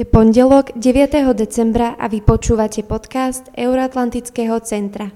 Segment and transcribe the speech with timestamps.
[0.00, 1.12] Je pondelok 9.
[1.36, 5.12] decembra a vy počúvate podcast Euroatlantického centra.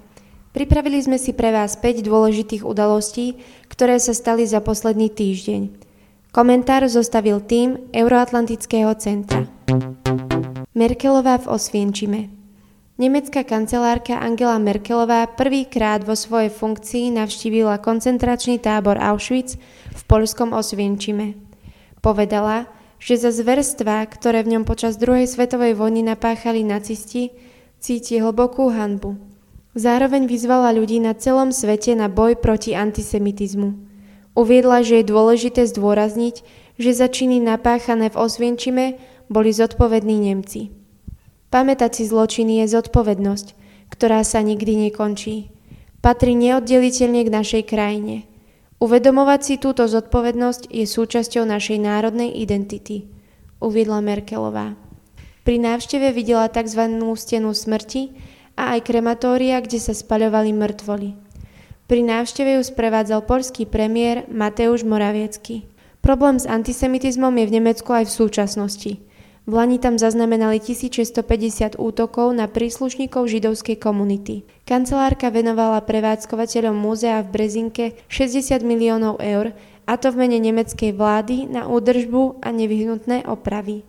[0.52, 3.40] Pripravili sme si pre vás 5 dôležitých udalostí,
[3.72, 5.72] ktoré sa stali za posledný týždeň.
[6.36, 9.48] Komentár zostavil tým Euroatlantického centra.
[10.76, 12.28] Merkelová v Osvienčime
[13.00, 19.56] Nemecká kancelárka Angela Merkelová prvýkrát vo svojej funkcii navštívila koncentračný tábor Auschwitz
[19.96, 21.40] v polskom Osvienčime.
[22.04, 27.34] Povedala, že za zverstva, ktoré v ňom počas druhej svetovej vojny napáchali nacisti,
[27.82, 29.20] cíti hlbokú hanbu.
[29.74, 33.74] Zároveň vyzvala ľudí na celom svete na boj proti antisemitizmu.
[34.34, 36.42] Uviedla, že je dôležité zdôrazniť,
[36.78, 38.98] že za činy napáchané v Osvienčime
[39.30, 40.74] boli zodpovední Nemci.
[41.50, 43.46] Pamätať si zločiny je zodpovednosť,
[43.94, 45.54] ktorá sa nikdy nekončí.
[46.02, 48.16] Patrí neoddeliteľne k našej krajine–
[48.82, 53.06] Uvedomovať si túto zodpovednosť je súčasťou našej národnej identity,
[53.62, 54.74] uviedla Merkelová.
[55.46, 56.82] Pri návšteve videla tzv.
[57.14, 58.16] stenu smrti
[58.58, 61.10] a aj krematória, kde sa spaľovali mŕtvoli.
[61.84, 65.68] Pri návšteve ju sprevádzal polský premiér Mateusz Moraviecky.
[66.00, 68.92] Problém s antisemitizmom je v Nemecku aj v súčasnosti–
[69.44, 74.48] v Lani tam zaznamenali 1650 útokov na príslušníkov židovskej komunity.
[74.64, 79.52] Kancelárka venovala prevádzkovateľom múzea v Brezinke 60 miliónov eur,
[79.84, 83.84] a to v mene nemeckej vlády na údržbu a nevyhnutné opravy.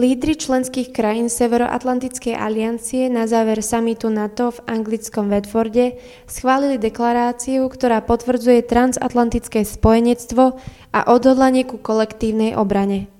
[0.00, 8.00] Lídry členských krajín Severoatlantickej aliancie na záver samitu NATO v anglickom Bedforde schválili deklaráciu, ktorá
[8.00, 10.56] potvrdzuje transatlantické spojenectvo
[10.96, 13.12] a odhodlanie ku kolektívnej obrane.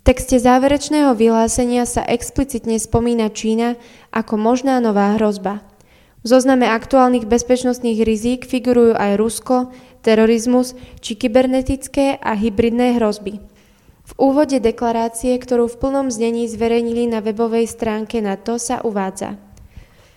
[0.00, 3.76] V texte záverečného vyhlásenia sa explicitne spomína Čína
[4.08, 5.60] ako možná nová hrozba.
[6.24, 9.68] V zozname aktuálnych bezpečnostných rizík figurujú aj Rusko,
[10.00, 10.72] terorizmus
[11.04, 13.44] či kybernetické a hybridné hrozby.
[14.08, 19.36] V úvode deklarácie, ktorú v plnom znení zverejnili na webovej stránke NATO, sa uvádza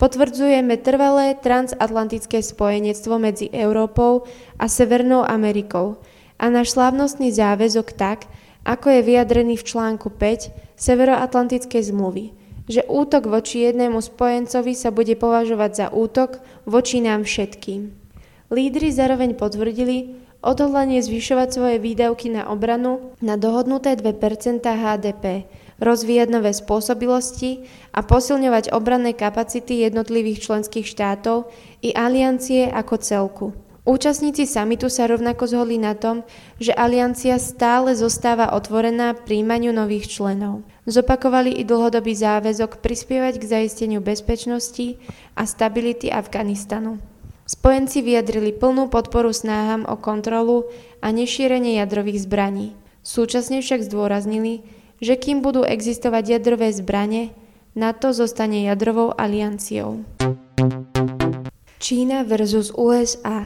[0.00, 4.24] Potvrdzujeme trvalé transatlantické spojenectvo medzi Európou
[4.56, 6.00] a Severnou Amerikou
[6.40, 8.32] a náš slávnostný záväzok tak,
[8.64, 12.34] ako je vyjadrený v článku 5 Severoatlantickej zmluvy,
[12.66, 17.92] že útok voči jednému spojencovi sa bude považovať za útok voči nám všetkým.
[18.48, 24.12] Lídry zároveň potvrdili odhodlanie zvyšovať svoje výdavky na obranu na dohodnuté 2
[24.60, 25.48] HDP,
[25.80, 27.64] rozvíjať nové spôsobilosti
[27.96, 31.48] a posilňovať obranné kapacity jednotlivých členských štátov
[31.80, 33.46] i aliancie ako celku.
[33.84, 36.24] Účastníci samitu sa rovnako zhodli na tom,
[36.56, 40.64] že aliancia stále zostáva otvorená príjmaniu nových členov.
[40.88, 44.96] Zopakovali i dlhodobý záväzok prispievať k zaisteniu bezpečnosti
[45.36, 46.96] a stability Afganistanu.
[47.44, 50.64] Spojenci vyjadrili plnú podporu snáham o kontrolu
[51.04, 52.72] a nešírenie jadrových zbraní.
[53.04, 54.64] Súčasne však zdôraznili,
[55.04, 57.36] že kým budú existovať jadrové zbranie,
[57.76, 60.08] NATO zostane jadrovou alianciou.
[61.84, 63.44] Čína versus USA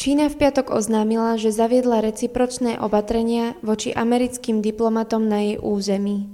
[0.00, 6.24] Čína v piatok oznámila, že zaviedla recipročné opatrenia voči americkým diplomatom na jej území.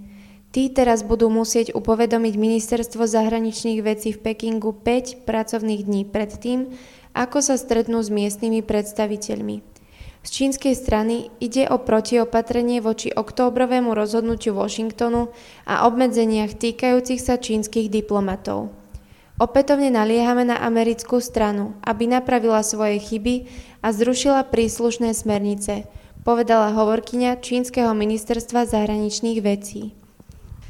[0.55, 6.79] Tí teraz budú musieť upovedomiť ministerstvo zahraničných vecí v Pekingu 5 pracovných dní predtým,
[7.11, 9.67] ako sa stretnú s miestnymi predstaviteľmi.
[10.23, 15.35] Z čínskej strany ide o protiopatrenie voči októbrovému rozhodnutiu Washingtonu
[15.67, 18.71] a obmedzeniach týkajúcich sa čínskych diplomatov.
[19.37, 23.45] Opätovne naliehame na americkú stranu, aby napravila svoje chyby
[23.85, 25.85] a zrušila príslušné smernice,
[26.25, 29.93] povedala hovorkyňa Čínskeho ministerstva zahraničných vecí.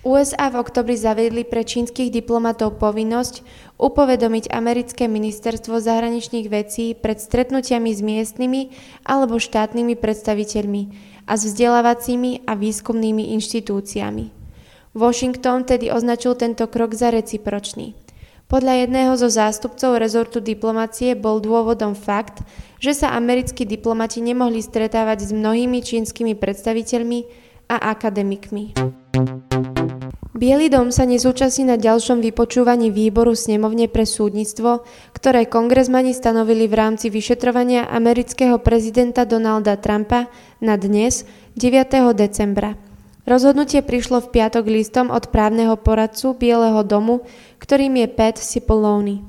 [0.03, 3.43] USA v oktobri zaviedli pre čínskych diplomatov povinnosť
[3.79, 8.61] upovedomiť americké ministerstvo zahraničných vecí pred stretnutiami s miestnymi
[9.03, 10.83] alebo štátnymi predstaviteľmi
[11.27, 14.31] a s vzdelávacími a výskumnými inštitúciami.
[14.95, 18.06] Washington tedy označil tento krok za recipročný.
[18.47, 22.47] Podľa jedného zo zástupcov rezortu diplomacie bol dôvodom fakt,
[22.79, 27.27] že sa americkí diplomati nemohli stretávať s mnohými čínskymi predstaviteľmi
[27.67, 28.79] a akademikmi.
[30.37, 36.77] Bielý dom sa nezúčastní na ďalšom vypočúvaní výboru snemovne pre súdnictvo, ktoré kongresmani stanovili v
[36.77, 40.31] rámci vyšetrovania amerického prezidenta Donalda Trumpa
[40.63, 41.27] na dnes,
[41.59, 42.15] 9.
[42.15, 42.86] decembra.
[43.27, 47.27] Rozhodnutie prišlo v piatok listom od právneho poradcu Bieleho domu,
[47.59, 49.27] ktorým je Pat Cipollone.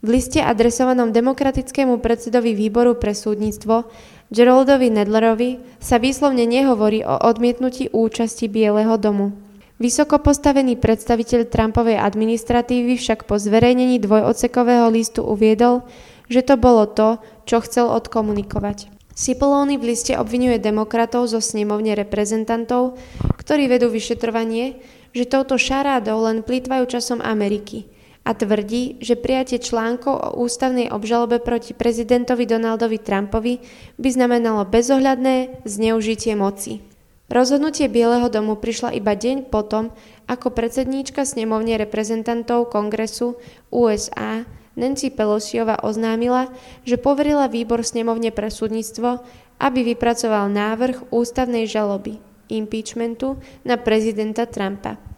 [0.00, 3.84] V liste adresovanom demokratickému predsedovi výboru pre súdnictvo
[4.32, 9.36] Geraldovi Nedlerovi sa výslovne nehovorí o odmietnutí účasti Bieleho domu.
[9.76, 15.84] Vysoko postavený predstaviteľ Trumpovej administratívy však po zverejnení dvojocekového listu uviedol,
[16.32, 18.88] že to bolo to, čo chcel odkomunikovať.
[19.14, 22.98] Cipollone v liste obvinuje demokratov zo snemovne reprezentantov,
[23.44, 24.80] ktorí vedú vyšetrovanie,
[25.14, 27.86] že touto šarádou len plýtvajú časom Ameriky
[28.24, 33.60] a tvrdí, že prijatie článkov o ústavnej obžalobe proti prezidentovi Donaldovi Trumpovi
[34.00, 36.80] by znamenalo bezohľadné zneužitie moci.
[37.28, 39.92] Rozhodnutie Bieleho domu prišla iba deň potom,
[40.28, 43.40] ako predsedníčka snemovne reprezentantov Kongresu
[43.72, 44.44] USA
[44.74, 46.50] Nancy Pelosiova oznámila,
[46.82, 49.22] že poverila výbor snemovne pre súdnictvo,
[49.62, 52.18] aby vypracoval návrh ústavnej žaloby,
[52.52, 55.14] impeachmentu, na prezidenta Trumpa.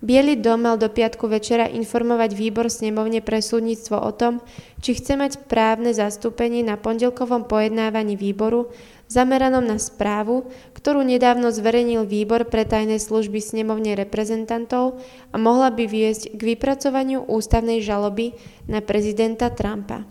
[0.00, 4.40] Bielý dom mal do piatku večera informovať výbor snemovne pre súdnictvo o tom,
[4.80, 8.72] či chce mať právne zastúpenie na pondelkovom pojednávaní výboru
[9.12, 15.02] zameranom na správu, ktorú nedávno zverejnil výbor pre tajné služby snemovne reprezentantov
[15.34, 18.32] a mohla by viesť k vypracovaniu ústavnej žaloby
[18.70, 20.08] na prezidenta Trumpa.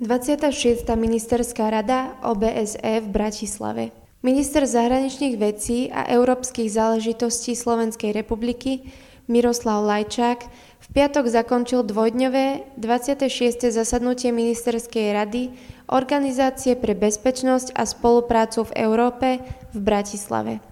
[0.00, 0.88] 26.
[0.96, 8.86] ministerská rada OBSE v Bratislave Minister zahraničných vecí a európskych záležitostí Slovenskej republiky
[9.26, 10.46] Miroslav Lajčák
[10.78, 13.74] v piatok zakončil dvojdňové 26.
[13.74, 15.50] zasadnutie Ministerskej rady
[15.90, 19.28] Organizácie pre bezpečnosť a spoluprácu v Európe
[19.74, 20.62] v Bratislave.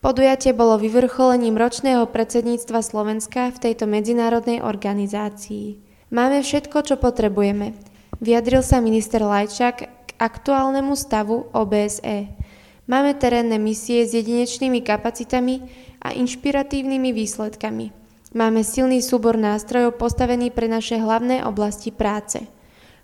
[0.00, 5.84] Podujatie bolo vyvrcholením ročného predsedníctva Slovenska v tejto medzinárodnej organizácii.
[6.08, 7.76] Máme všetko, čo potrebujeme,
[8.24, 12.45] vyjadril sa minister Lajčák k aktuálnemu stavu OBSE.
[12.86, 15.66] Máme terénne misie s jedinečnými kapacitami
[15.98, 17.90] a inšpiratívnymi výsledkami.
[18.30, 22.46] Máme silný súbor nástrojov postavený pre naše hlavné oblasti práce.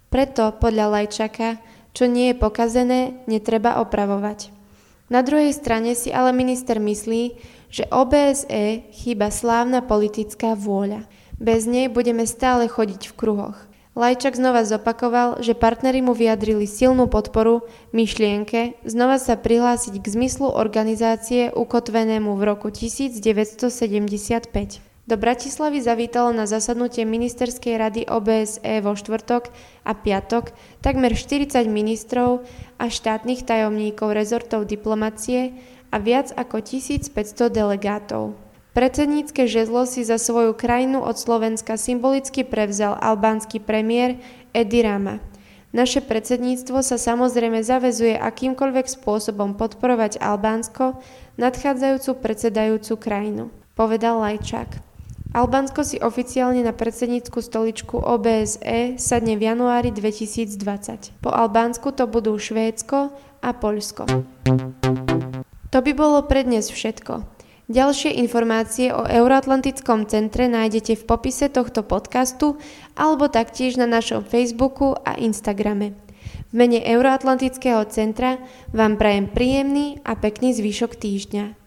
[0.06, 1.58] Preto, podľa Lajčaka,
[1.98, 4.54] čo nie je pokazené, netreba opravovať.
[5.10, 7.34] Na druhej strane si ale minister myslí,
[7.66, 11.10] že OBSE chýba slávna politická vôľa.
[11.42, 13.58] Bez nej budeme stále chodiť v kruhoch.
[13.92, 20.48] Lajčak znova zopakoval, že partneri mu vyjadrili silnú podporu myšlienke znova sa prihlásiť k zmyslu
[20.48, 24.48] organizácie ukotvenému v roku 1975.
[25.04, 29.52] Do Bratislavy zavítalo na zasadnutie ministerskej rady OBSE vo štvrtok
[29.84, 32.48] a piatok takmer 40 ministrov
[32.80, 35.52] a štátnych tajomníkov rezortov diplomacie
[35.92, 38.41] a viac ako 1500 delegátov.
[38.72, 44.16] Predsednícke žezlo si za svoju krajinu od Slovenska symbolicky prevzal albánsky premiér
[44.56, 45.20] Edi Rama.
[45.76, 50.96] Naše predsedníctvo sa samozrejme zavezuje akýmkoľvek spôsobom podporovať Albánsko,
[51.36, 53.44] nadchádzajúcu predsedajúcu krajinu,
[53.76, 54.80] povedal Lajčák.
[55.36, 61.20] Albánsko si oficiálne na predsednícku stoličku OBSE sadne v januári 2020.
[61.20, 64.08] Po Albánsku to budú Švédsko a Poľsko.
[65.72, 67.31] To by bolo pre dnes všetko.
[67.72, 72.60] Ďalšie informácie o Euroatlantickom centre nájdete v popise tohto podcastu
[72.92, 75.96] alebo taktiež na našom Facebooku a Instagrame.
[76.52, 78.36] V mene Euroatlantického centra
[78.76, 81.61] vám prajem príjemný a pekný zvyšok týždňa.